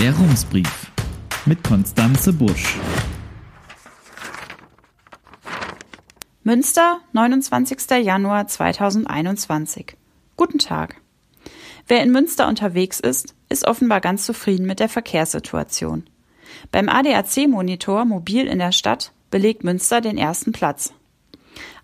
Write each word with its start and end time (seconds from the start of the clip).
Der 0.00 0.16
Rumsbrief 0.16 0.90
mit 1.44 1.62
Konstanze 1.62 2.32
Busch. 2.32 2.78
Münster, 6.42 7.00
29. 7.12 8.02
Januar 8.02 8.48
2021. 8.48 9.98
Guten 10.38 10.58
Tag. 10.58 11.02
Wer 11.86 12.02
in 12.02 12.12
Münster 12.12 12.48
unterwegs 12.48 12.98
ist, 12.98 13.34
ist 13.50 13.68
offenbar 13.68 14.00
ganz 14.00 14.24
zufrieden 14.24 14.64
mit 14.64 14.80
der 14.80 14.88
Verkehrssituation. 14.88 16.08
Beim 16.72 16.88
ADAC-Monitor 16.88 18.06
Mobil 18.06 18.46
in 18.46 18.58
der 18.58 18.72
Stadt 18.72 19.12
belegt 19.30 19.64
Münster 19.64 20.00
den 20.00 20.16
ersten 20.16 20.52
Platz. 20.52 20.94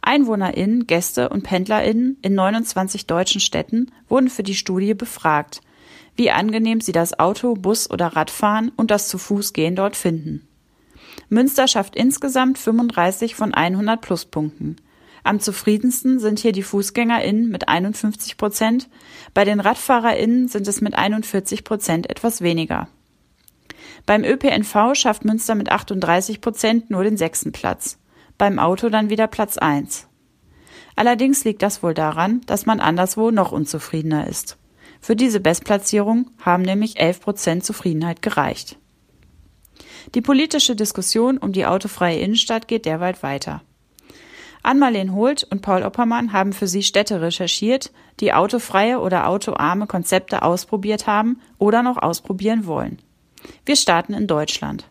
EinwohnerInnen, 0.01 0.87
Gäste 0.87 1.29
und 1.29 1.43
PendlerInnen 1.43 2.17
in 2.23 2.35
29 2.35 3.07
deutschen 3.07 3.43
Städten 3.43 3.93
wurden 4.09 4.31
für 4.31 4.43
die 4.43 4.55
Studie 4.55 4.95
befragt, 4.95 5.61
wie 6.17 6.31
angenehm 6.31 6.81
sie 6.81 6.93
das 6.93 7.19
Auto, 7.19 7.55
Bus 7.55 7.91
oder 7.91 8.09
Radfahren 8.09 8.73
und 8.77 8.91
das 8.91 9.09
zu 9.09 9.19
Fuß 9.19 9.53
gehen 9.53 9.77
dort 9.77 9.97
finden. 9.97 10.47
Münster 11.29 11.69
schafft 11.69 11.97
insgesamt 11.97 12.59
35 12.59 13.35
von 13.35 13.55
100 13.55 14.01
Pluspunkten. 14.01 14.77
Am 15.25 15.41
zufriedensten 15.41 16.21
sind 16.21 16.39
hier 16.39 16.53
die 16.53 16.63
FußgängerInnen 16.63 17.49
mit 17.49 17.69
51 17.69 18.37
Prozent, 18.37 18.89
bei 19.35 19.45
den 19.45 19.61
RadfahrerInnen 19.61 20.49
sind 20.49 20.69
es 20.69 20.81
mit 20.81 20.95
41 20.95 21.65
Prozent 21.65 22.09
etwas 22.09 22.43
weniger. 22.43 22.89
Beim 24.05 24.23
ÖPNV 24.25 24.95
schafft 24.95 25.25
Münster 25.25 25.55
mit 25.55 25.73
38 25.73 26.41
Prozent 26.41 26.91
nur 26.91 27.03
den 27.03 27.17
sechsten 27.17 27.51
Platz 27.53 27.99
beim 28.39 28.59
Auto 28.59 28.89
dann 28.89 29.11
wieder 29.11 29.27
Platz 29.27 29.59
1. 29.59 30.07
Allerdings 30.95 31.45
liegt 31.45 31.63
das 31.63 31.83
wohl 31.83 31.95
daran, 31.95 32.41
dass 32.47 32.67
man 32.67 32.81
anderswo 32.81 33.31
noch 33.31 33.53
unzufriedener 33.53 34.27
ist. 34.27 34.57
Für 35.07 35.15
diese 35.15 35.39
Bestplatzierung 35.39 36.33
haben 36.41 36.65
nämlich 36.65 36.99
11 36.99 37.21
Prozent 37.21 37.65
Zufriedenheit 37.65 38.23
gereicht. 38.23 38.77
Die 40.17 40.21
politische 40.21 40.75
Diskussion 40.75 41.39
um 41.39 41.53
die 41.53 41.65
autofreie 41.65 42.19
Innenstadt 42.19 42.67
geht 42.67 42.87
derweil 42.87 43.15
weiter. 43.21 43.63
Ann-Marleen 44.65 45.15
Holt 45.15 45.45
und 45.45 45.63
Paul 45.63 45.85
Oppermann 45.85 46.33
haben 46.33 46.53
für 46.53 46.67
sie 46.67 46.83
Städte 46.83 47.21
recherchiert, 47.21 47.93
die 48.19 48.33
autofreie 48.33 48.99
oder 48.99 49.29
autoarme 49.29 49.87
Konzepte 49.87 50.43
ausprobiert 50.43 51.07
haben 51.07 51.41
oder 51.59 51.85
noch 51.85 51.99
ausprobieren 51.99 52.67
wollen. 52.67 52.99
Wir 53.65 53.77
starten 53.77 54.13
in 54.13 54.27
Deutschland. 54.27 54.89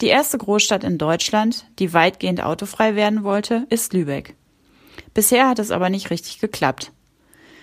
Die 0.00 0.06
erste 0.06 0.38
Großstadt 0.38 0.84
in 0.84 0.96
Deutschland, 0.96 1.66
die 1.80 1.92
weitgehend 1.92 2.40
autofrei 2.44 2.94
werden 2.94 3.24
wollte, 3.24 3.66
ist 3.68 3.94
Lübeck. 3.94 4.36
Bisher 5.12 5.48
hat 5.48 5.58
es 5.58 5.72
aber 5.72 5.90
nicht 5.90 6.10
richtig 6.10 6.38
geklappt. 6.38 6.92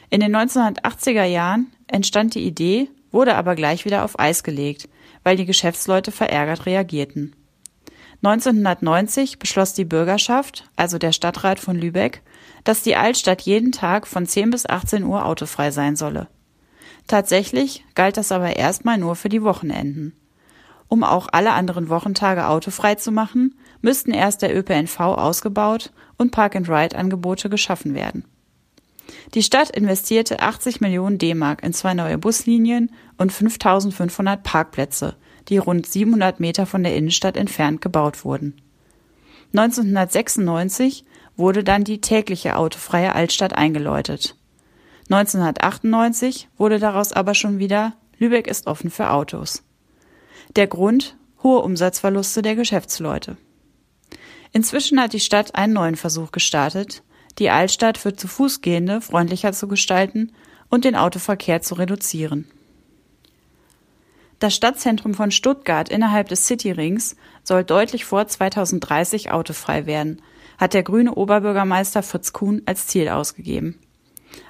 In 0.10 0.22
den 0.22 0.36
1980er 0.36 1.24
Jahren 1.24 1.72
entstand 1.88 2.34
die 2.34 2.46
Idee, 2.46 2.90
wurde 3.12 3.36
aber 3.36 3.56
gleich 3.56 3.86
wieder 3.86 4.04
auf 4.04 4.20
Eis 4.20 4.44
gelegt, 4.44 4.90
weil 5.24 5.38
die 5.38 5.46
Geschäftsleute 5.46 6.12
verärgert 6.12 6.66
reagierten. 6.66 7.36
1990 8.24 9.40
beschloss 9.40 9.74
die 9.74 9.86
Bürgerschaft, 9.86 10.70
also 10.76 10.98
der 10.98 11.12
Stadtrat 11.12 11.60
von 11.60 11.78
Lübeck, 11.78 12.22
dass 12.64 12.82
die 12.82 12.96
Altstadt 12.96 13.42
jeden 13.42 13.72
Tag 13.72 14.08
von 14.08 14.26
10 14.26 14.50
bis 14.50 14.66
18 14.66 15.04
Uhr 15.04 15.26
autofrei 15.26 15.72
sein 15.72 15.96
solle. 15.96 16.28
Tatsächlich 17.08 17.86
galt 17.96 18.18
das 18.18 18.32
aber 18.32 18.56
erstmal 18.56 18.98
nur 18.98 19.16
für 19.16 19.30
die 19.30 19.44
Wochenenden. 19.44 20.14
Um 20.90 21.04
auch 21.04 21.30
alle 21.32 21.54
anderen 21.54 21.88
Wochentage 21.88 22.48
autofrei 22.48 22.96
zu 22.96 23.12
machen, 23.12 23.56
müssten 23.82 24.12
erst 24.12 24.42
der 24.42 24.58
ÖPNV 24.58 25.00
ausgebaut 25.00 25.92
und 26.18 26.32
Park-and-Ride-Angebote 26.32 27.50
geschaffen 27.50 27.94
werden. 27.94 28.26
Die 29.34 29.44
Stadt 29.44 29.70
investierte 29.70 30.40
80 30.40 30.82
Millionen 30.82 31.18
D-Mark 31.18 31.64
in 31.64 31.74
zwei 31.74 31.94
neue 31.94 32.18
Buslinien 32.18 32.92
und 33.18 33.32
5500 33.32 34.44
Parkplätze, 34.44 35.16
die 35.48 35.58
rund 35.58 35.86
700 35.86 36.40
Meter 36.40 36.66
von 36.66 36.84
der 36.84 36.96
Innenstadt 36.96 37.38
entfernt 37.38 37.82
gebaut 37.82 38.24
wurden. 38.26 38.62
1996 39.53 41.06
wurde 41.36 41.64
dann 41.64 41.84
die 41.84 42.02
tägliche 42.02 42.56
autofreie 42.56 43.16
Altstadt 43.16 43.56
eingeläutet. 43.56 44.36
1998 45.09 46.50
wurde 46.58 46.78
daraus 46.78 47.14
aber 47.14 47.34
schon 47.34 47.58
wieder 47.58 47.94
Lübeck 48.19 48.48
ist 48.48 48.68
offen 48.68 48.92
für 48.92 49.09
Autos. 49.12 49.64
Der 50.56 50.68
Grund 50.68 51.18
hohe 51.42 51.62
Umsatzverluste 51.62 52.42
der 52.42 52.56
Geschäftsleute. 52.56 53.38
Inzwischen 54.52 55.00
hat 55.00 55.14
die 55.14 55.19
Stadt 55.19 55.56
einen 55.56 55.74
neuen 55.74 55.96
Versuch 55.96 56.31
gestartet, 56.31 57.02
die 57.39 57.50
Altstadt 57.50 57.97
für 57.97 58.16
zu 58.16 58.27
Fußgehende 58.27 59.01
freundlicher 59.01 59.53
zu 59.53 59.67
gestalten 59.67 60.31
und 60.69 60.85
den 60.85 60.95
Autoverkehr 60.95 61.61
zu 61.61 61.75
reduzieren. 61.75 62.45
Das 64.39 64.55
Stadtzentrum 64.55 65.13
von 65.13 65.31
Stuttgart 65.31 65.89
innerhalb 65.89 66.29
des 66.29 66.47
Cityrings 66.47 67.17
soll 67.44 67.63
deutlich 67.63 68.05
vor 68.05 68.25
2030 68.25 69.31
autofrei 69.31 69.85
werden, 69.85 70.22
hat 70.57 70.73
der 70.73 70.83
grüne 70.83 71.16
Oberbürgermeister 71.16 72.03
Fritz 72.03 72.31
Kuhn 72.31 72.61
als 72.66 72.88
Ziel 72.88 73.09
ausgegeben. 73.09 73.79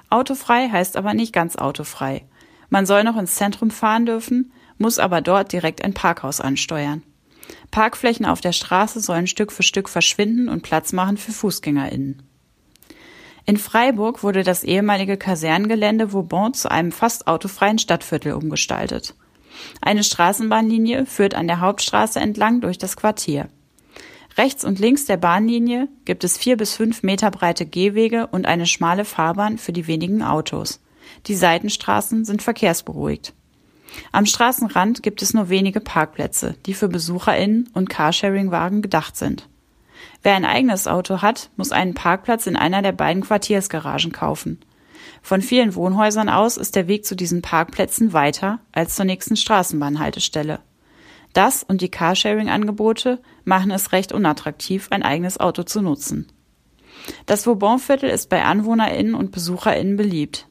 Autofrei 0.08 0.68
heißt 0.68 0.96
aber 0.96 1.14
nicht 1.14 1.32
ganz 1.32 1.56
autofrei. 1.56 2.24
Man 2.68 2.86
soll 2.86 3.02
noch 3.02 3.16
ins 3.16 3.34
Zentrum 3.34 3.70
fahren 3.70 4.06
dürfen, 4.06 4.52
muss 4.78 4.98
aber 4.98 5.20
dort 5.20 5.52
direkt 5.52 5.82
ein 5.82 5.94
Parkhaus 5.94 6.40
ansteuern. 6.40 7.02
Parkflächen 7.72 8.26
auf 8.26 8.40
der 8.40 8.52
Straße 8.52 9.00
sollen 9.00 9.26
Stück 9.26 9.50
für 9.50 9.64
Stück 9.64 9.88
verschwinden 9.88 10.48
und 10.48 10.62
Platz 10.62 10.92
machen 10.92 11.16
für 11.16 11.32
Fußgängerinnen. 11.32 12.29
In 13.46 13.56
Freiburg 13.56 14.22
wurde 14.22 14.42
das 14.42 14.64
ehemalige 14.64 15.16
Kasernengelände 15.16 16.12
Vauban 16.12 16.54
zu 16.54 16.70
einem 16.70 16.92
fast 16.92 17.26
autofreien 17.26 17.78
Stadtviertel 17.78 18.32
umgestaltet. 18.32 19.14
Eine 19.80 20.04
Straßenbahnlinie 20.04 21.06
führt 21.06 21.34
an 21.34 21.46
der 21.46 21.60
Hauptstraße 21.60 22.20
entlang 22.20 22.60
durch 22.60 22.78
das 22.78 22.96
Quartier. 22.96 23.48
Rechts 24.38 24.64
und 24.64 24.78
links 24.78 25.04
der 25.06 25.16
Bahnlinie 25.16 25.88
gibt 26.04 26.24
es 26.24 26.38
vier 26.38 26.56
bis 26.56 26.74
fünf 26.74 27.02
Meter 27.02 27.30
breite 27.30 27.66
Gehwege 27.66 28.28
und 28.28 28.46
eine 28.46 28.66
schmale 28.66 29.04
Fahrbahn 29.04 29.58
für 29.58 29.72
die 29.72 29.86
wenigen 29.86 30.22
Autos. 30.22 30.80
Die 31.26 31.34
Seitenstraßen 31.34 32.24
sind 32.24 32.42
verkehrsberuhigt. 32.42 33.34
Am 34.12 34.24
Straßenrand 34.24 35.02
gibt 35.02 35.20
es 35.20 35.34
nur 35.34 35.48
wenige 35.48 35.80
Parkplätze, 35.80 36.54
die 36.64 36.74
für 36.74 36.88
BesucherInnen 36.88 37.68
und 37.74 37.90
Carsharing-Wagen 37.90 38.82
gedacht 38.82 39.16
sind. 39.16 39.48
Wer 40.22 40.34
ein 40.34 40.44
eigenes 40.44 40.86
Auto 40.86 41.22
hat, 41.22 41.50
muss 41.56 41.72
einen 41.72 41.94
Parkplatz 41.94 42.46
in 42.46 42.56
einer 42.56 42.82
der 42.82 42.92
beiden 42.92 43.22
Quartiersgaragen 43.22 44.12
kaufen. 44.12 44.60
Von 45.22 45.40
vielen 45.40 45.74
Wohnhäusern 45.74 46.28
aus 46.28 46.56
ist 46.56 46.76
der 46.76 46.88
Weg 46.88 47.06
zu 47.06 47.14
diesen 47.14 47.42
Parkplätzen 47.42 48.12
weiter 48.12 48.60
als 48.72 48.96
zur 48.96 49.06
nächsten 49.06 49.36
Straßenbahnhaltestelle. 49.36 50.60
Das 51.32 51.62
und 51.62 51.80
die 51.80 51.90
Carsharing-Angebote 51.90 53.20
machen 53.44 53.70
es 53.70 53.92
recht 53.92 54.12
unattraktiv, 54.12 54.88
ein 54.90 55.02
eigenes 55.02 55.38
Auto 55.38 55.62
zu 55.62 55.80
nutzen. 55.80 56.26
Das 57.26 57.46
Vauban-Viertel 57.46 58.10
ist 58.10 58.28
bei 58.28 58.44
AnwohnerInnen 58.44 59.14
und 59.14 59.30
BesucherInnen 59.30 59.96
beliebt. 59.96 60.48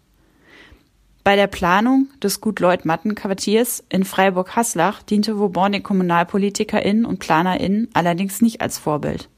Bei 1.23 1.35
der 1.35 1.47
Planung 1.47 2.07
des 2.23 2.41
Gut-Leut-Matten-Quartiers 2.41 3.83
in 3.89 4.03
Freiburg-Haslach 4.03 5.03
diente 5.03 5.37
Vauban 5.37 5.73
den 5.73 5.83
KommunalpolitikerInnen 5.83 7.05
und 7.05 7.19
PlanerInnen 7.19 7.89
allerdings 7.93 8.41
nicht 8.41 8.61
als 8.61 8.79
Vorbild. 8.79 9.29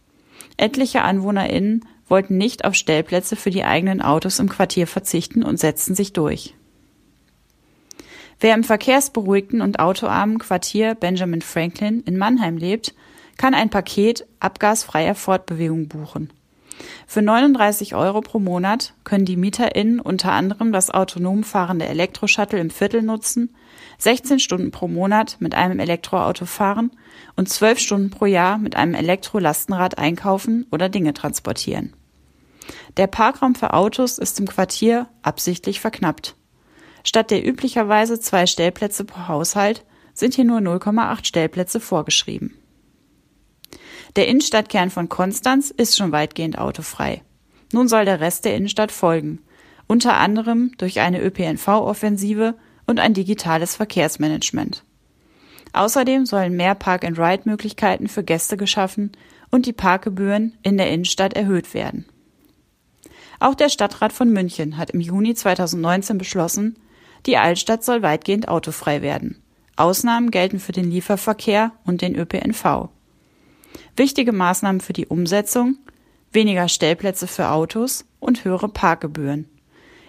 Etliche 0.58 1.04
AnwohnerInnen 1.04 1.86
wollten 2.08 2.38
nicht 2.38 2.66
auf 2.66 2.76
Stellplätze 2.76 3.36
für 3.36 3.50
die 3.50 3.64
eigenen 3.64 4.02
Autos 4.02 4.40
im 4.40 4.50
Quartier 4.50 4.86
verzichten 4.88 5.44
und 5.44 5.58
setzten 5.58 5.96
sich 5.96 6.14
durch. 6.14 6.56
Wer 8.40 8.56
im 8.56 8.64
verkehrsberuhigten 8.64 9.62
und 9.62 9.80
autoarmen 9.80 10.40
Quartier 10.40 10.96
Benjamin 10.96 11.42
Franklin 11.42 12.02
in 12.02 12.18
Mannheim 12.18 12.58
lebt, 12.58 12.96
kann 13.38 13.54
ein 13.54 13.70
Paket 13.70 14.26
abgasfreier 14.40 15.16
Fortbewegung 15.16 15.88
buchen. 15.88 16.32
Für 17.08 17.22
39 17.22 17.96
Euro 17.96 18.22
pro 18.22 18.40
Monat 18.40 18.94
können 19.04 19.26
die 19.26 19.38
MieterInnen 19.38 20.00
unter 20.00 20.32
anderem 20.32 20.72
das 20.72 20.90
autonom 20.90 21.44
fahrende 21.44 21.86
Elektroshuttle 21.86 22.60
im 22.60 22.70
Viertel 22.70 23.02
nutzen, 23.02 23.56
16 23.98 24.40
Stunden 24.40 24.72
pro 24.72 24.88
Monat 24.88 25.38
mit 25.40 25.54
einem 25.56 25.80
Elektroauto 25.80 26.46
fahren 26.46 26.92
und 27.36 27.50
12 27.50 27.80
Stunden 27.80 28.10
pro 28.10 28.26
Jahr 28.26 28.58
mit 28.58 28.76
einem 28.76 28.94
Elektrolastenrad 28.94 29.98
einkaufen 29.98 30.66
oder 30.72 30.90
Dinge 30.90 31.14
transportieren. 31.14 31.94
Der 32.98 33.08
Parkraum 33.08 33.56
für 33.56 33.74
Autos 33.74 34.18
ist 34.18 34.40
im 34.40 34.48
Quartier 34.48 35.08
absichtlich 35.22 35.80
verknappt. 35.80 36.36
Statt 37.04 37.32
der 37.32 37.46
üblicherweise 37.46 38.20
zwei 38.20 38.46
Stellplätze 38.46 39.06
pro 39.06 39.28
Haushalt 39.28 39.86
sind 40.14 40.36
hier 40.36 40.46
nur 40.46 40.60
0,8 40.60 41.26
Stellplätze 41.26 41.80
vorgeschrieben. 41.80 42.61
Der 44.16 44.28
Innenstadtkern 44.28 44.90
von 44.90 45.08
Konstanz 45.08 45.70
ist 45.70 45.98
schon 45.98 46.12
weitgehend 46.12 46.58
autofrei. 46.58 47.22
Nun 47.72 47.88
soll 47.88 48.04
der 48.04 48.20
Rest 48.20 48.44
der 48.44 48.56
Innenstadt 48.56 48.92
folgen, 48.92 49.40
unter 49.88 50.18
anderem 50.18 50.72
durch 50.78 51.00
eine 51.00 51.22
ÖPNV-Offensive 51.22 52.56
und 52.88 53.00
ein 53.00 53.14
digitales 53.14 53.76
Verkehrsmanagement. 53.76 54.84
Außerdem 55.74 56.26
sollen 56.26 56.58
mehr 56.58 56.76
Park-and-Ride-Möglichkeiten 56.76 58.10
für 58.10 58.24
Gäste 58.24 58.58
geschaffen 58.58 59.14
und 59.50 59.66
die 59.66 59.74
Parkgebühren 59.74 60.58
in 60.64 60.78
der 60.78 60.92
Innenstadt 60.92 61.34
erhöht 61.34 61.74
werden. 61.74 62.06
Auch 63.40 63.56
der 63.56 63.70
Stadtrat 63.70 64.12
von 64.12 64.32
München 64.32 64.78
hat 64.78 64.92
im 64.92 65.00
Juni 65.00 65.34
2019 65.34 66.18
beschlossen, 66.18 66.78
die 67.26 67.38
Altstadt 67.38 67.84
soll 67.84 68.02
weitgehend 68.02 68.50
autofrei 68.50 69.02
werden. 69.02 69.42
Ausnahmen 69.78 70.32
gelten 70.32 70.60
für 70.60 70.74
den 70.74 70.92
Lieferverkehr 70.92 71.72
und 71.86 72.02
den 72.02 72.16
ÖPNV. 72.16 72.90
Wichtige 73.96 74.32
Maßnahmen 74.32 74.82
für 74.82 74.94
die 74.94 75.08
Umsetzung 75.08 75.78
weniger 76.32 76.68
Stellplätze 76.68 77.28
für 77.28 77.50
Autos 77.50 78.06
und 78.20 78.46
höhere 78.46 78.70
Parkgebühren. 78.70 79.50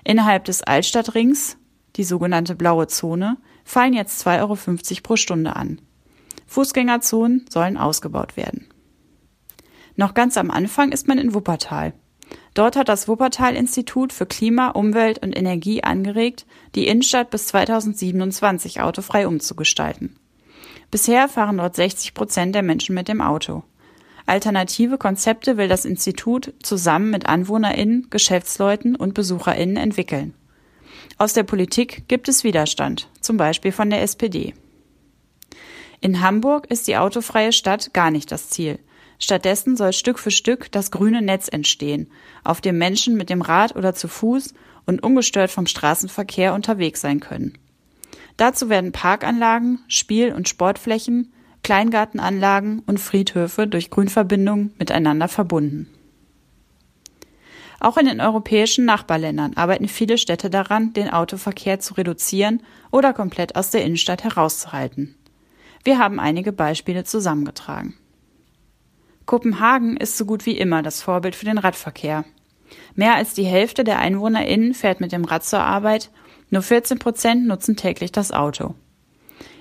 Innerhalb 0.04 0.44
des 0.44 0.62
Altstadtrings, 0.62 1.56
die 1.96 2.04
sogenannte 2.04 2.54
blaue 2.54 2.86
Zone, 2.86 3.36
fallen 3.64 3.92
jetzt 3.92 4.26
2,50 4.26 4.40
Euro 4.40 5.00
pro 5.02 5.16
Stunde 5.16 5.56
an. 5.56 5.80
Fußgängerzonen 6.46 7.46
sollen 7.48 7.76
ausgebaut 7.76 8.36
werden. 8.36 8.68
Noch 9.96 10.14
ganz 10.14 10.36
am 10.36 10.50
Anfang 10.50 10.92
ist 10.92 11.06
man 11.06 11.18
in 11.18 11.34
Wuppertal. 11.34 11.92
Dort 12.54 12.76
hat 12.76 12.88
das 12.88 13.08
Wuppertal-Institut 13.08 14.12
für 14.12 14.26
Klima, 14.26 14.68
Umwelt 14.70 15.22
und 15.22 15.36
Energie 15.36 15.82
angeregt, 15.84 16.46
die 16.74 16.86
Innenstadt 16.86 17.30
bis 17.30 17.46
2027 17.48 18.80
autofrei 18.80 19.26
umzugestalten. 19.26 20.16
Bisher 20.92 21.26
fahren 21.26 21.56
dort 21.56 21.74
60 21.74 22.12
Prozent 22.12 22.54
der 22.54 22.62
Menschen 22.62 22.94
mit 22.94 23.08
dem 23.08 23.22
Auto. 23.22 23.64
Alternative 24.26 24.98
Konzepte 24.98 25.56
will 25.56 25.66
das 25.66 25.86
Institut 25.86 26.52
zusammen 26.62 27.08
mit 27.08 27.24
AnwohnerInnen, 27.26 28.08
Geschäftsleuten 28.10 28.94
und 28.94 29.14
BesucherInnen 29.14 29.78
entwickeln. 29.78 30.34
Aus 31.16 31.32
der 31.32 31.44
Politik 31.44 32.06
gibt 32.08 32.28
es 32.28 32.44
Widerstand, 32.44 33.08
zum 33.22 33.38
Beispiel 33.38 33.72
von 33.72 33.88
der 33.88 34.02
SPD. 34.02 34.52
In 36.02 36.20
Hamburg 36.20 36.66
ist 36.70 36.86
die 36.86 36.98
autofreie 36.98 37.52
Stadt 37.52 37.94
gar 37.94 38.10
nicht 38.10 38.30
das 38.30 38.50
Ziel. 38.50 38.78
Stattdessen 39.18 39.78
soll 39.78 39.94
Stück 39.94 40.18
für 40.18 40.30
Stück 40.30 40.70
das 40.72 40.90
grüne 40.90 41.22
Netz 41.22 41.48
entstehen, 41.48 42.10
auf 42.44 42.60
dem 42.60 42.76
Menschen 42.76 43.16
mit 43.16 43.30
dem 43.30 43.40
Rad 43.40 43.76
oder 43.76 43.94
zu 43.94 44.08
Fuß 44.08 44.52
und 44.84 45.02
ungestört 45.02 45.50
vom 45.50 45.66
Straßenverkehr 45.66 46.52
unterwegs 46.52 47.00
sein 47.00 47.20
können. 47.20 47.56
Dazu 48.36 48.68
werden 48.68 48.92
Parkanlagen, 48.92 49.80
Spiel- 49.88 50.32
und 50.32 50.48
Sportflächen, 50.48 51.32
Kleingartenanlagen 51.62 52.80
und 52.86 52.98
Friedhöfe 52.98 53.66
durch 53.66 53.90
Grünverbindungen 53.90 54.74
miteinander 54.78 55.28
verbunden. 55.28 55.88
Auch 57.78 57.96
in 57.96 58.06
den 58.06 58.20
europäischen 58.20 58.84
Nachbarländern 58.84 59.54
arbeiten 59.56 59.88
viele 59.88 60.16
Städte 60.16 60.50
daran, 60.50 60.92
den 60.92 61.10
Autoverkehr 61.10 61.80
zu 61.80 61.94
reduzieren 61.94 62.62
oder 62.92 63.12
komplett 63.12 63.56
aus 63.56 63.70
der 63.70 63.84
Innenstadt 63.84 64.22
herauszuhalten. 64.22 65.16
Wir 65.82 65.98
haben 65.98 66.20
einige 66.20 66.52
Beispiele 66.52 67.02
zusammengetragen. 67.02 67.94
Kopenhagen 69.26 69.96
ist 69.96 70.16
so 70.16 70.24
gut 70.24 70.46
wie 70.46 70.56
immer 70.56 70.82
das 70.82 71.02
Vorbild 71.02 71.34
für 71.34 71.44
den 71.44 71.58
Radverkehr. 71.58 72.24
Mehr 72.94 73.16
als 73.16 73.34
die 73.34 73.44
Hälfte 73.44 73.82
der 73.82 73.98
EinwohnerInnen 73.98 74.74
fährt 74.74 75.00
mit 75.00 75.10
dem 75.10 75.24
Rad 75.24 75.44
zur 75.44 75.60
Arbeit, 75.60 76.10
nur 76.52 76.62
14 76.62 76.98
Prozent 76.98 77.46
nutzen 77.46 77.76
täglich 77.76 78.12
das 78.12 78.30
Auto. 78.30 78.74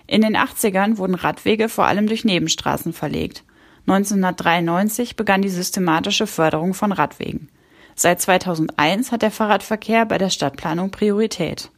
In 0.08 0.22
den 0.22 0.36
80ern 0.36 0.98
wurden 0.98 1.16
Radwege 1.16 1.70
vor 1.70 1.86
allem 1.86 2.06
durch 2.06 2.26
Nebenstraßen 2.26 2.92
verlegt. 2.92 3.46
1993 3.88 5.16
begann 5.16 5.42
die 5.42 5.50
systematische 5.50 6.28
Förderung 6.28 6.74
von 6.74 6.92
Radwegen. 6.92 7.48
Seit 7.96 8.20
2001 8.20 9.14
hat 9.14 9.22
der 9.22 9.32
Fahrradverkehr 9.32 10.06
bei 10.06 10.18
der 10.18 10.30
Stadtplanung 10.30 10.92
Priorität. 10.92 11.72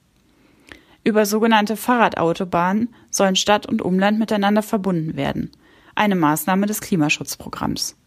Über 1.04 1.28
sogenannte 1.28 1.78
Fahrradautobahnen 1.78 2.96
sollen 3.12 3.36
Stadt 3.36 3.68
und 3.68 3.84
Umland 3.84 4.18
miteinander 4.18 4.64
verbunden 4.64 5.16
werden. 5.16 5.52
Eine 5.94 6.16
Maßnahme 6.16 6.66
des 6.66 6.82
Klimaschutzprogramms. 6.82 7.98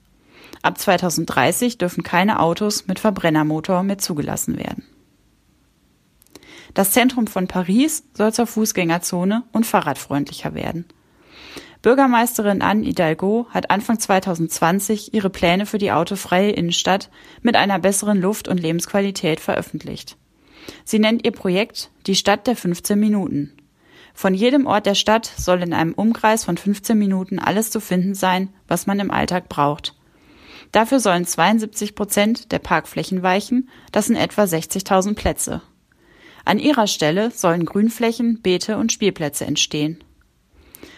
Ab 0.62 0.76
2030 0.76 1.78
dürfen 1.78 2.02
keine 2.02 2.40
Autos 2.40 2.88
mit 2.88 2.98
Verbrennermotor 2.98 3.84
mehr 3.84 3.98
zugelassen 3.98 4.58
werden. 4.58 4.84
Das 6.74 6.92
Zentrum 6.92 7.26
von 7.26 7.48
Paris 7.48 8.04
soll 8.14 8.32
zur 8.32 8.46
Fußgängerzone 8.46 9.44
und 9.52 9.66
fahrradfreundlicher 9.66 10.54
werden. 10.54 10.86
Bürgermeisterin 11.82 12.62
Anne 12.62 12.84
Hidalgo 12.84 13.46
hat 13.50 13.70
Anfang 13.70 13.98
2020 13.98 15.14
ihre 15.14 15.30
Pläne 15.30 15.66
für 15.66 15.78
die 15.78 15.92
autofreie 15.92 16.50
Innenstadt 16.50 17.10
mit 17.42 17.54
einer 17.54 17.78
besseren 17.78 18.20
Luft- 18.20 18.48
und 18.48 18.58
Lebensqualität 18.58 19.38
veröffentlicht. 19.40 20.16
Sie 20.84 20.98
nennt 20.98 21.24
ihr 21.24 21.32
Projekt 21.32 21.90
die 22.06 22.16
Stadt 22.16 22.46
der 22.46 22.56
15 22.56 22.98
Minuten. 22.98 23.52
Von 24.14 24.34
jedem 24.34 24.66
Ort 24.66 24.86
der 24.86 24.94
Stadt 24.94 25.26
soll 25.36 25.62
in 25.62 25.74
einem 25.74 25.92
Umkreis 25.92 26.44
von 26.44 26.56
15 26.56 26.98
Minuten 26.98 27.38
alles 27.38 27.70
zu 27.70 27.80
finden 27.80 28.14
sein, 28.14 28.48
was 28.66 28.86
man 28.86 28.98
im 28.98 29.10
Alltag 29.10 29.48
braucht. 29.48 29.94
Dafür 30.72 31.00
sollen 31.00 31.26
72 31.26 31.94
Prozent 31.94 32.50
der 32.50 32.58
Parkflächen 32.58 33.22
weichen, 33.22 33.68
das 33.92 34.06
sind 34.06 34.16
etwa 34.16 34.42
60.000 34.42 35.14
Plätze. 35.14 35.62
An 36.46 36.60
ihrer 36.60 36.86
Stelle 36.86 37.32
sollen 37.32 37.64
Grünflächen, 37.64 38.40
Beete 38.40 38.76
und 38.76 38.92
Spielplätze 38.92 39.44
entstehen. 39.44 40.04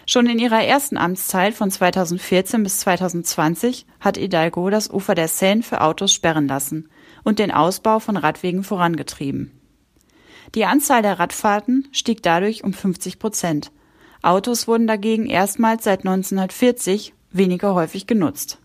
Schon 0.05 0.27
in 0.27 0.39
ihrer 0.39 0.63
ersten 0.63 0.99
Amtszeit 0.99 1.55
von 1.55 1.71
2014 1.71 2.63
bis 2.63 2.81
2020 2.81 3.87
hat 3.99 4.19
Hidalgo 4.19 4.69
das 4.69 4.91
Ufer 4.91 5.15
der 5.15 5.29
Seine 5.29 5.63
für 5.63 5.81
Autos 5.81 6.13
sperren 6.13 6.49
lassen 6.49 6.91
und 7.25 7.39
den 7.39 7.51
Ausbau 7.51 7.99
von 7.99 8.19
Radwegen 8.19 8.63
vorangetrieben. 8.63 9.59
Die 10.55 10.67
Anzahl 10.67 11.01
der 11.01 11.19
Radfahrten 11.19 11.89
stieg 11.93 12.23
dadurch 12.23 12.63
um 12.63 12.75
50 12.75 13.19
Prozent. 13.19 13.73
Autos 14.21 14.69
wurden 14.69 14.87
dagegen 14.87 15.25
erstmals 15.25 15.85
seit 15.85 16.01
1940 16.01 17.15
weniger 17.31 17.73
häufig 17.75 18.07
genutzt. 18.07 18.59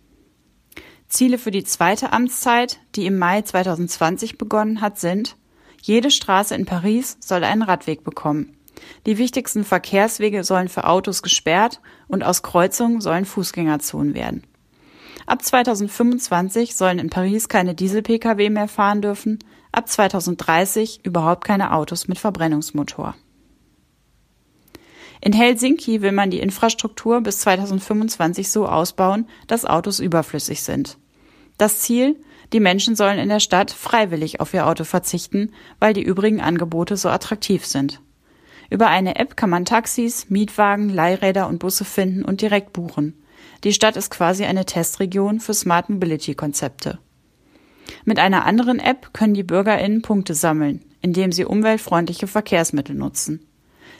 Ziele 1.07 1.37
für 1.37 1.51
die 1.51 1.63
zweite 1.63 2.11
Amtszeit, 2.11 2.81
die 2.95 3.05
im 3.05 3.17
Mai 3.17 3.41
2020 3.41 4.37
begonnen 4.37 4.81
hat, 4.81 4.99
sind 4.99 5.37
jede 5.83 6.11
Straße 6.11 6.55
in 6.55 6.65
Paris 6.65 7.17
soll 7.19 7.43
einen 7.43 7.61
Radweg 7.61 8.05
bekommen. 8.05 8.57
Die 9.05 9.17
wichtigsten 9.17 9.65
Verkehrswege 9.65 10.45
sollen 10.45 10.69
für 10.69 10.85
Autos 10.87 11.21
gesperrt 11.21 11.81
und 12.07 12.23
aus 12.23 12.41
Kreuzungen 12.41 13.01
sollen 13.01 13.25
Fußgängerzonen 13.25 14.13
werden. 14.13 14.43
Ab 15.25 15.43
2025 15.43 16.75
sollen 16.75 16.99
in 16.99 17.09
Paris 17.09 17.49
keine 17.49 17.75
Diesel-Pkw 17.75 18.49
mehr 18.49 18.69
fahren 18.69 19.01
dürfen, 19.01 19.39
ab 19.73 19.89
2030 19.89 21.05
überhaupt 21.05 21.43
keine 21.43 21.73
Autos 21.73 22.07
mit 22.07 22.17
Verbrennungsmotor. 22.17 23.15
In 25.19 25.33
Helsinki 25.33 26.01
will 26.01 26.13
man 26.13 26.31
die 26.31 26.39
Infrastruktur 26.39 27.19
bis 27.21 27.39
2025 27.39 28.49
so 28.49 28.67
ausbauen, 28.67 29.27
dass 29.47 29.65
Autos 29.65 29.99
überflüssig 29.99 30.63
sind. 30.63 30.97
Das 31.57 31.79
Ziel, 31.79 32.17
die 32.53 32.59
Menschen 32.59 32.95
sollen 32.95 33.17
in 33.17 33.29
der 33.29 33.39
Stadt 33.39 33.71
freiwillig 33.71 34.39
auf 34.39 34.53
ihr 34.53 34.67
Auto 34.67 34.83
verzichten, 34.83 35.51
weil 35.79 35.93
die 35.93 36.03
übrigen 36.03 36.39
Angebote 36.39 36.95
so 36.95 37.09
attraktiv 37.09 37.65
sind. 37.65 37.99
Über 38.69 38.87
eine 38.87 39.17
App 39.17 39.35
kann 39.35 39.49
man 39.49 39.65
Taxis, 39.65 40.29
Mietwagen, 40.29 40.89
Leihräder 40.89 41.47
und 41.47 41.59
Busse 41.59 41.83
finden 41.83 42.23
und 42.23 42.41
direkt 42.41 42.71
buchen. 42.71 43.23
Die 43.63 43.73
Stadt 43.73 43.97
ist 43.97 44.09
quasi 44.09 44.45
eine 44.45 44.65
Testregion 44.65 45.39
für 45.39 45.53
Smart 45.53 45.89
Mobility 45.89 46.35
Konzepte. 46.35 46.99
Mit 48.05 48.19
einer 48.19 48.45
anderen 48.45 48.79
App 48.79 49.13
können 49.13 49.33
die 49.33 49.43
BürgerInnen 49.43 50.01
Punkte 50.01 50.33
sammeln, 50.33 50.83
indem 51.01 51.31
sie 51.31 51.45
umweltfreundliche 51.45 52.27
Verkehrsmittel 52.27 52.95
nutzen. 52.95 53.47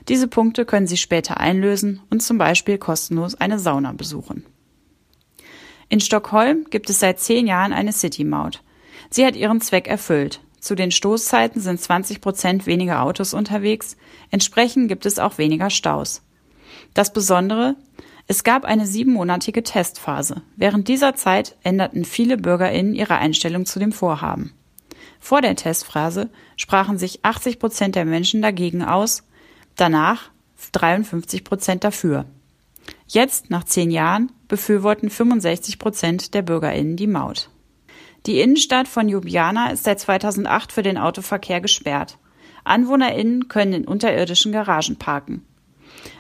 Diese 0.09 0.27
Punkte 0.27 0.65
können 0.65 0.87
sie 0.87 0.97
später 0.97 1.39
einlösen 1.39 2.01
und 2.09 2.21
zum 2.21 2.37
Beispiel 2.37 2.77
kostenlos 2.77 3.35
eine 3.35 3.59
Sauna 3.59 3.93
besuchen. 3.93 4.45
In 5.93 5.99
Stockholm 5.99 6.65
gibt 6.71 6.89
es 6.89 6.99
seit 6.99 7.19
zehn 7.19 7.45
Jahren 7.45 7.71
eine 7.71 7.93
City-Maut. 7.93 8.63
Sie 9.11 9.23
hat 9.23 9.35
ihren 9.35 9.61
Zweck 9.61 9.87
erfüllt. 9.87 10.41
Zu 10.59 10.73
den 10.73 10.89
Stoßzeiten 10.89 11.61
sind 11.61 11.79
20 11.79 12.19
Prozent 12.19 12.65
weniger 12.65 13.03
Autos 13.03 13.35
unterwegs. 13.35 13.95
Entsprechend 14.31 14.87
gibt 14.87 15.05
es 15.05 15.19
auch 15.19 15.37
weniger 15.37 15.69
Staus. 15.69 16.23
Das 16.95 17.13
Besondere, 17.13 17.75
es 18.25 18.43
gab 18.43 18.65
eine 18.65 18.87
siebenmonatige 18.87 19.61
Testphase. 19.61 20.41
Während 20.55 20.87
dieser 20.87 21.13
Zeit 21.13 21.57
änderten 21.61 22.05
viele 22.05 22.37
BürgerInnen 22.37 22.95
ihre 22.95 23.17
Einstellung 23.17 23.67
zu 23.67 23.77
dem 23.77 23.91
Vorhaben. 23.91 24.51
Vor 25.19 25.41
der 25.41 25.55
Testphase 25.55 26.31
sprachen 26.57 26.97
sich 26.97 27.23
80 27.23 27.59
Prozent 27.59 27.93
der 27.93 28.05
Menschen 28.05 28.41
dagegen 28.41 28.83
aus, 28.83 29.21
danach 29.75 30.31
53 30.71 31.43
Prozent 31.43 31.83
dafür. 31.83 32.25
Jetzt, 33.07 33.51
nach 33.51 33.63
zehn 33.63 33.91
Jahren, 33.91 34.31
befürworten 34.53 35.09
65 35.09 35.79
Prozent 35.79 36.35
der 36.35 36.43
BürgerInnen 36.43 36.95
die 36.95 37.07
Maut. 37.07 37.49
Die 38.27 38.39
Innenstadt 38.39 38.87
von 38.87 39.09
Ljubljana 39.09 39.71
ist 39.71 39.83
seit 39.83 39.99
2008 39.99 40.71
für 40.71 40.83
den 40.83 40.99
Autoverkehr 40.99 41.59
gesperrt. 41.59 42.19
AnwohnerInnen 42.63 43.47
können 43.47 43.73
in 43.73 43.87
unterirdischen 43.87 44.51
Garagen 44.51 44.97
parken. 44.97 45.43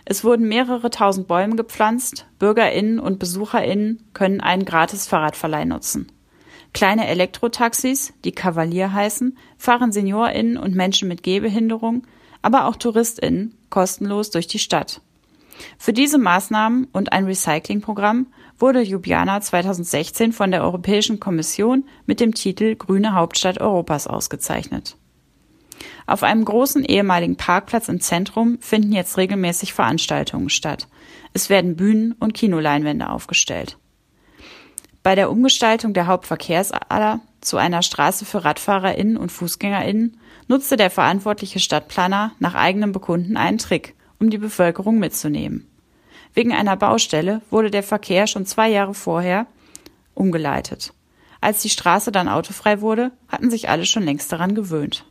Es 0.03 0.23
wurden 0.23 0.47
mehrere 0.47 0.89
tausend 0.89 1.27
Bäume 1.27 1.55
gepflanzt, 1.55 2.25
BürgerInnen 2.39 2.97
und 2.97 3.19
BesucherInnen 3.19 4.01
können 4.13 4.41
einen 4.41 4.65
gratis 4.65 5.05
Fahrradverleih 5.05 5.65
nutzen. 5.65 6.11
Kleine 6.73 7.05
Elektrotaxis, 7.05 8.13
die 8.25 8.31
Kavalier 8.31 8.93
heißen, 8.93 9.37
fahren 9.59 9.91
SeniorInnen 9.91 10.57
und 10.57 10.73
Menschen 10.73 11.07
mit 11.07 11.21
Gehbehinderung, 11.21 12.07
aber 12.41 12.65
auch 12.65 12.77
TouristInnen 12.77 13.55
kostenlos 13.69 14.31
durch 14.31 14.47
die 14.47 14.57
Stadt. 14.57 15.01
Für 15.77 15.93
diese 15.93 16.17
Maßnahmen 16.17 16.87
und 16.91 17.11
ein 17.11 17.25
Recyclingprogramm 17.25 18.27
wurde 18.59 18.81
Ljubljana 18.81 19.41
2016 19.41 20.31
von 20.33 20.51
der 20.51 20.63
Europäischen 20.63 21.19
Kommission 21.19 21.85
mit 22.05 22.19
dem 22.19 22.33
Titel 22.33 22.75
Grüne 22.75 23.13
Hauptstadt 23.13 23.59
Europas 23.59 24.07
ausgezeichnet. 24.07 24.97
Auf 26.05 26.23
einem 26.23 26.45
großen 26.45 26.83
ehemaligen 26.83 27.37
Parkplatz 27.37 27.87
im 27.87 28.01
Zentrum 28.01 28.57
finden 28.59 28.91
jetzt 28.91 29.17
regelmäßig 29.17 29.73
Veranstaltungen 29.73 30.49
statt. 30.49 30.87
Es 31.33 31.49
werden 31.49 31.75
Bühnen 31.75 32.13
und 32.13 32.33
Kinoleinwände 32.33 33.09
aufgestellt. 33.09 33.77
Bei 35.01 35.15
der 35.15 35.29
Umgestaltung 35.29 35.93
der 35.93 36.07
Hauptverkehrsader 36.07 37.19
zu 37.41 37.57
einer 37.57 37.81
Straße 37.81 38.23
für 38.23 38.45
RadfahrerInnen 38.45 39.17
und 39.17 39.31
FußgängerInnen 39.31 40.17
nutzte 40.47 40.77
der 40.77 40.89
verantwortliche 40.89 41.59
Stadtplaner 41.59 42.31
nach 42.39 42.55
eigenem 42.55 42.93
Bekunden 42.93 43.35
einen 43.35 43.57
Trick, 43.57 43.95
um 44.23 44.29
die 44.29 44.37
Bevölkerung 44.37 44.99
mitzunehmen. 44.99 45.67
Wegen 46.33 46.53
einer 46.53 46.77
Baustelle 46.77 47.41
wurde 47.49 47.69
der 47.69 47.83
Verkehr 47.83 48.25
schon 48.25 48.45
zwei 48.45 48.69
Jahre 48.69 48.93
vorher 48.93 49.47
umgeleitet. 50.13 50.93
Als 51.41 51.61
die 51.61 51.69
Straße 51.69 52.11
dann 52.13 52.29
autofrei 52.29 52.79
wurde, 52.79 53.11
hatten 53.27 53.51
sich 53.51 53.67
alle 53.67 53.85
schon 53.85 54.03
längst 54.03 54.31
daran 54.31 54.55
gewöhnt. 54.55 55.05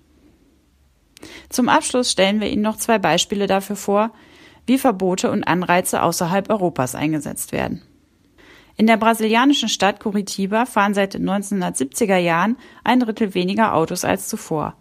Zum 1.51 1.69
Abschluss 1.69 2.11
stellen 2.11 2.41
wir 2.41 2.49
Ihnen 2.49 2.63
noch 2.63 2.79
zwei 2.79 2.99
Beispiele 2.99 3.47
dafür 3.47 3.77
vor, 3.77 4.13
wie 4.67 4.79
Verbote 4.79 5.31
und 5.31 5.45
Anreize 5.45 6.03
außerhalb 6.03 6.49
Europas 6.49 6.95
eingesetzt 6.95 7.53
werden. 7.53 7.83
In 8.79 8.87
der 8.87 8.97
brasilianischen 8.97 9.69
Stadt 9.69 10.01
Curitiba 10.01 10.65
fahren 10.65 10.95
seit 10.95 11.13
den 11.13 11.29
1970er 11.29 12.17
Jahren 12.17 12.57
ein 12.83 13.01
Drittel 13.01 13.35
weniger 13.35 13.75
Autos 13.75 14.05
als 14.05 14.29
zuvor. 14.29 14.75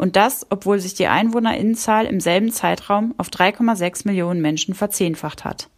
Und 0.00 0.16
das, 0.16 0.46
obwohl 0.48 0.80
sich 0.80 0.94
die 0.94 1.08
Einwohnerinnenzahl 1.08 2.06
im 2.06 2.20
selben 2.20 2.50
Zeitraum 2.52 3.14
auf 3.18 3.28
3,6 3.28 4.06
Millionen 4.06 4.40
Menschen 4.40 4.72
verzehnfacht 4.72 5.44
hat. 5.44 5.68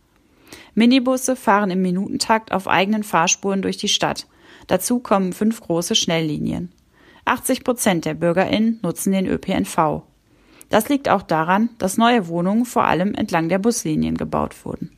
Minibusse 0.76 1.34
fahren 1.34 1.72
im 1.72 1.82
Minutentakt 1.82 2.52
auf 2.52 2.68
eigenen 2.68 3.02
Fahrspuren 3.02 3.62
durch 3.62 3.78
die 3.78 3.88
Stadt. 3.88 4.28
Dazu 4.68 5.00
kommen 5.00 5.32
fünf 5.32 5.60
große 5.60 5.96
Schnelllinien. 5.96 6.70
80 7.24 7.64
Prozent 7.64 8.04
der 8.04 8.14
BürgerInnen 8.14 8.78
nutzen 8.80 9.10
den 9.10 9.26
ÖPNV. 9.26 10.02
Das 10.68 10.88
liegt 10.88 11.08
auch 11.08 11.22
daran, 11.22 11.70
dass 11.78 11.98
neue 11.98 12.28
Wohnungen 12.28 12.64
vor 12.64 12.84
allem 12.84 13.14
entlang 13.14 13.48
der 13.48 13.58
Buslinien 13.58 14.16
gebaut 14.16 14.64
wurden. 14.64 14.96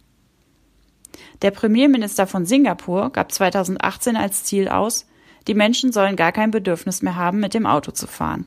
Der 1.41 1.51
Premierminister 1.51 2.27
von 2.27 2.45
Singapur 2.45 3.09
gab 3.11 3.33
2018 3.33 4.17
als 4.17 4.45
Ziel 4.45 4.69
aus, 4.69 5.07
die 5.49 5.55
Menschen 5.55 5.93
sollen 5.93 6.17
gar 6.17 6.33
kein 6.33 6.51
Bedürfnis 6.51 7.01
mehr 7.01 7.17
haben, 7.17 7.41
mit 7.41 7.55
dem 7.55 7.65
Auto 7.65 7.91
zu 7.91 8.07
fahren. 8.07 8.47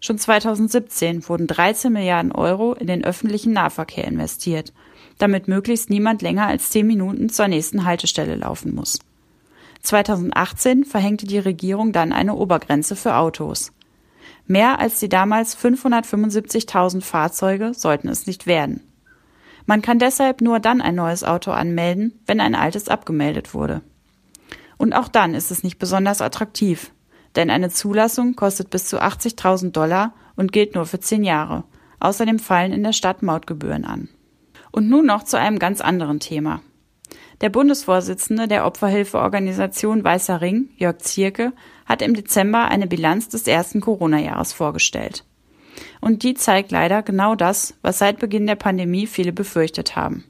Schon 0.00 0.18
2017 0.18 1.28
wurden 1.28 1.46
13 1.46 1.92
Milliarden 1.92 2.32
Euro 2.32 2.74
in 2.74 2.86
den 2.86 3.04
öffentlichen 3.04 3.52
Nahverkehr 3.52 4.04
investiert, 4.04 4.72
damit 5.18 5.48
möglichst 5.48 5.90
niemand 5.90 6.22
länger 6.22 6.46
als 6.46 6.70
zehn 6.70 6.86
Minuten 6.86 7.28
zur 7.28 7.48
nächsten 7.48 7.84
Haltestelle 7.84 8.36
laufen 8.36 8.74
muss. 8.74 8.98
2018 9.82 10.84
verhängte 10.84 11.26
die 11.26 11.38
Regierung 11.38 11.92
dann 11.92 12.12
eine 12.12 12.34
Obergrenze 12.34 12.96
für 12.96 13.16
Autos. 13.16 13.72
Mehr 14.46 14.78
als 14.78 15.00
die 15.00 15.08
damals 15.08 15.56
575.000 15.56 17.02
Fahrzeuge 17.02 17.72
sollten 17.74 18.08
es 18.08 18.26
nicht 18.26 18.46
werden. 18.46 18.82
Man 19.64 19.82
kann 19.82 19.98
deshalb 19.98 20.40
nur 20.40 20.60
dann 20.60 20.80
ein 20.80 20.94
neues 20.94 21.24
Auto 21.24 21.50
anmelden, 21.50 22.20
wenn 22.26 22.40
ein 22.40 22.54
altes 22.54 22.88
abgemeldet 22.88 23.54
wurde. 23.54 23.82
Und 24.76 24.92
auch 24.92 25.08
dann 25.08 25.34
ist 25.34 25.50
es 25.50 25.64
nicht 25.64 25.78
besonders 25.78 26.20
attraktiv, 26.20 26.92
denn 27.36 27.50
eine 27.50 27.70
Zulassung 27.70 28.34
kostet 28.34 28.70
bis 28.70 28.86
zu 28.86 29.00
80.000 29.00 29.72
Dollar 29.72 30.14
und 30.36 30.52
gilt 30.52 30.74
nur 30.74 30.86
für 30.86 31.00
zehn 31.00 31.24
Jahre. 31.24 31.64
Außerdem 32.00 32.38
fallen 32.38 32.72
in 32.72 32.82
der 32.82 32.92
Stadt 32.92 33.22
Mautgebühren 33.22 33.84
an. 33.84 34.08
Und 34.72 34.88
nun 34.88 35.06
noch 35.06 35.22
zu 35.22 35.38
einem 35.38 35.58
ganz 35.58 35.80
anderen 35.80 36.20
Thema. 36.20 36.60
Der 37.40 37.50
Bundesvorsitzende 37.50 38.48
der 38.48 38.66
Opferhilfeorganisation 38.66 40.02
Weißer 40.02 40.40
Ring, 40.40 40.70
Jörg 40.76 40.98
Zierke, 40.98 41.52
hat 41.84 42.02
im 42.02 42.14
Dezember 42.14 42.68
eine 42.68 42.86
Bilanz 42.86 43.28
des 43.28 43.46
ersten 43.46 43.80
Corona-Jahres 43.80 44.52
vorgestellt. 44.52 45.24
Und 46.00 46.22
die 46.22 46.34
zeigt 46.34 46.70
leider 46.70 47.02
genau 47.02 47.34
das, 47.34 47.74
was 47.82 47.98
seit 47.98 48.18
Beginn 48.18 48.46
der 48.46 48.56
Pandemie 48.56 49.06
viele 49.06 49.32
befürchtet 49.32 49.96
haben. 49.96 50.24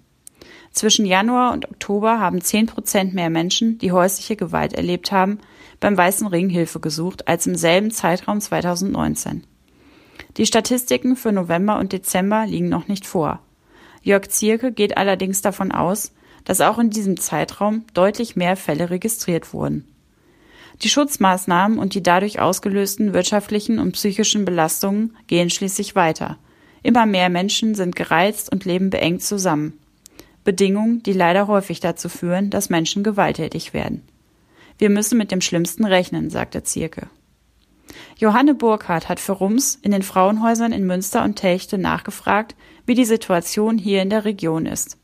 Zwischen 0.77 1.07
Januar 1.07 1.55
und 1.55 1.71
Oktober 1.71 2.21
haben 2.21 2.43
10 2.43 2.67
Prozent 2.67 3.15
mehr 3.15 3.31
Menschen, 3.31 3.79
die 3.79 3.93
häusliche 3.93 4.37
Gewalt 4.37 4.75
erlebt 4.75 5.11
haben, 5.11 5.39
beim 5.81 5.97
Weißen 5.97 6.27
Ring 6.27 6.51
Hilfe 6.51 6.81
gesucht 6.81 7.27
als 7.29 7.47
im 7.47 7.55
selben 7.55 7.91
Zeitraum 7.91 8.43
2019. 8.43 9.45
Die 10.37 10.45
Statistiken 10.45 11.17
für 11.17 11.33
November 11.33 11.79
und 11.79 11.95
Dezember 11.95 12.45
liegen 12.45 12.69
noch 12.69 12.89
nicht 12.89 13.07
vor. 13.07 13.41
Jörg 14.03 14.29
Zierke 14.29 14.71
geht 14.71 14.99
allerdings 14.99 15.41
davon 15.41 15.73
aus, 15.73 16.13
dass 16.45 16.61
auch 16.61 16.79
in 16.79 16.91
diesem 16.91 17.17
Zeitraum 17.17 17.87
deutlich 17.95 18.37
mehr 18.37 18.55
Fälle 18.55 18.91
registriert 18.91 19.55
wurden. 19.55 19.89
Die 20.83 20.91
Schutzmaßnahmen 20.91 21.79
und 21.79 21.95
die 21.95 22.03
dadurch 22.03 22.39
ausgelösten 22.39 23.15
wirtschaftlichen 23.15 23.79
und 23.79 23.93
psychischen 23.93 24.45
Belastungen 24.45 25.17
gehen 25.27 25.49
schließlich 25.49 25.95
weiter. 25.95 26.37
Immer 26.83 27.07
mehr 27.07 27.31
Menschen 27.31 27.75
sind 27.75 27.97
gereizt 27.97 28.53
und 28.53 28.67
leben 28.67 28.91
beengt 28.91 29.23
zusammen. 29.23 29.79
Bedingungen, 30.47 31.03
die 31.03 31.13
leider 31.13 31.47
häufig 31.47 31.81
dazu 31.81 32.09
führen, 32.09 32.49
dass 32.49 32.71
Menschen 32.71 33.05
gewalttätig 33.05 33.75
werden. 33.75 34.03
Wir 34.79 34.89
müssen 34.89 35.19
mit 35.19 35.31
dem 35.31 35.43
Schlimmsten 35.43 35.85
rechnen, 35.85 36.31
sagte 36.31 36.63
Zierke. 36.63 37.09
Johanne 38.17 38.55
Burkhardt 38.55 39.11
hat 39.11 39.21
für 39.21 39.33
Rums 39.33 39.79
in 39.83 39.91
den 39.91 40.03
Frauenhäusern 40.03 40.73
in 40.73 40.87
Münster 40.87 41.23
und 41.25 41.37
Telchte 41.37 41.77
nachgefragt, 41.77 42.57
wie 42.87 42.95
die 42.95 43.05
Situation 43.05 43.77
hier 43.77 44.01
in 44.01 44.09
der 44.09 44.25
Region 44.25 44.65
ist. 44.65 44.97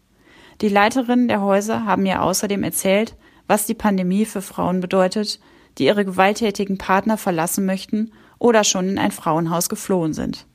Die 0.63 0.69
Leiterinnen 0.69 1.29
der 1.29 1.43
Häuser 1.43 1.85
haben 1.85 2.05
mir 2.05 2.23
außerdem 2.23 2.63
erzählt, 2.63 3.17
was 3.47 3.67
die 3.67 3.75
Pandemie 3.75 4.25
für 4.25 4.43
Frauen 4.43 4.81
bedeutet, 4.81 5.41
die 5.79 5.85
ihre 5.85 6.05
gewalttätigen 6.05 6.79
Partner 6.79 7.19
verlassen 7.19 7.67
möchten 7.67 8.13
oder 8.39 8.65
schon 8.65 8.89
in 8.89 8.99
ein 8.99 9.11
Frauenhaus 9.11 9.69
geflohen 9.69 10.13
sind. 10.15 10.47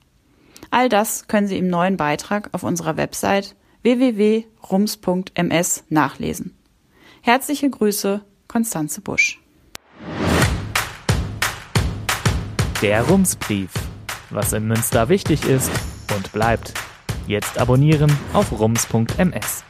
All 0.71 0.89
das 0.89 1.27
können 1.27 1.47
Sie 1.47 1.57
im 1.57 1.69
neuen 1.69 1.97
Beitrag 1.97 2.49
auf 2.53 2.63
unserer 2.63 2.97
Website 2.97 3.55
www.rums.ms 3.87 5.83
nachlesen. 5.87 6.57
Herzliche 7.21 7.69
Grüße, 7.69 8.21
Konstanze 8.49 8.99
Busch. 8.99 9.39
Der 12.81 13.03
Rumsbrief. 13.03 13.71
Was 14.29 14.51
in 14.51 14.67
Münster 14.67 15.07
wichtig 15.07 15.45
ist 15.45 15.71
und 16.13 16.33
bleibt. 16.33 16.73
Jetzt 17.27 17.57
abonnieren 17.57 18.11
auf 18.33 18.51
rums.ms. 18.51 19.63